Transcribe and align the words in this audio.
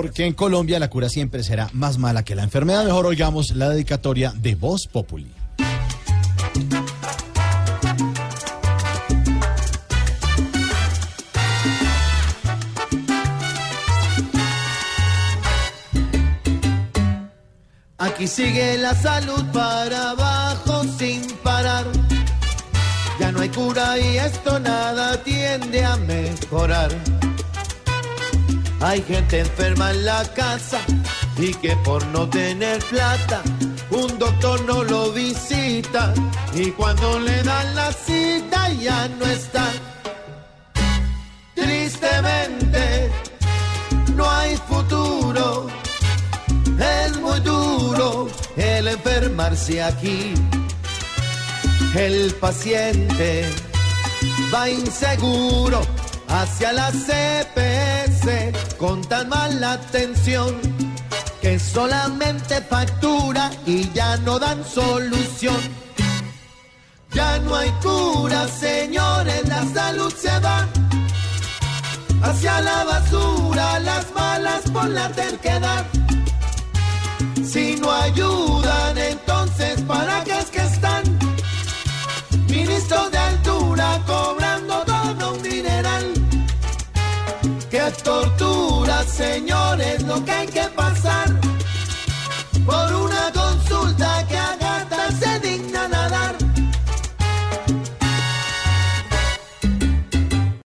Porque 0.00 0.26
en 0.26 0.32
Colombia 0.32 0.78
la 0.78 0.88
cura 0.88 1.08
siempre 1.08 1.42
será 1.42 1.70
más 1.72 1.98
mala 1.98 2.24
que 2.24 2.36
la 2.36 2.44
enfermedad. 2.44 2.84
Mejor 2.84 3.06
oigamos 3.06 3.50
la 3.56 3.68
dedicatoria 3.68 4.32
de 4.32 4.54
Voz 4.54 4.86
Populi. 4.86 5.34
Aquí 17.98 18.28
sigue 18.28 18.78
la 18.78 18.94
salud 18.94 19.44
para 19.52 20.10
abajo 20.10 20.84
sin 20.96 21.22
parar. 21.42 21.86
Ya 23.18 23.32
no 23.32 23.40
hay 23.40 23.48
cura 23.48 23.98
y 23.98 24.16
esto 24.18 24.60
nada 24.60 25.20
tiende 25.24 25.84
a 25.84 25.96
mejorar. 25.96 26.92
Hay 28.80 29.02
gente 29.02 29.40
enferma 29.40 29.90
en 29.90 30.04
la 30.04 30.22
casa 30.34 30.80
y 31.36 31.52
que 31.54 31.74
por 31.78 32.06
no 32.06 32.28
tener 32.28 32.78
plata 32.84 33.42
un 33.90 34.18
doctor 34.18 34.60
no 34.64 34.84
lo 34.84 35.12
visita 35.12 36.14
y 36.54 36.70
cuando 36.70 37.18
le 37.18 37.42
dan 37.42 37.74
la 37.74 37.92
cita 37.92 38.72
ya 38.74 39.08
no 39.08 39.24
está. 39.26 39.68
Tristemente 41.54 43.10
no 44.14 44.30
hay 44.30 44.56
futuro, 44.68 45.66
es 46.78 47.18
muy 47.20 47.40
duro 47.40 48.28
el 48.56 48.88
enfermarse 48.88 49.82
aquí. 49.82 50.34
El 51.94 52.34
paciente 52.34 53.50
va 54.54 54.68
inseguro 54.68 55.80
hacia 56.28 56.72
la 56.72 56.90
CPS 56.90 58.67
con 58.78 59.02
tan 59.02 59.28
mala 59.28 59.72
atención 59.72 60.54
que 61.42 61.58
solamente 61.58 62.60
factura 62.62 63.50
y 63.66 63.90
ya 63.92 64.16
no 64.18 64.38
dan 64.38 64.64
solución. 64.64 65.60
Ya 67.12 67.38
no 67.40 67.56
hay 67.56 67.70
cura, 67.82 68.46
señores, 68.48 69.48
la 69.48 69.64
salud 69.74 70.12
se 70.14 70.38
va 70.40 70.68
hacia 72.22 72.60
la 72.60 72.84
basura, 72.84 73.80
las 73.80 74.12
malas 74.14 74.62
por 74.70 74.88
la 74.88 75.08
terquedad. 75.10 75.84
Señores, 89.08 90.02
lo 90.04 90.24
que 90.24 90.30
hay 90.30 90.46
que 90.46 90.62
pasar. 90.76 91.47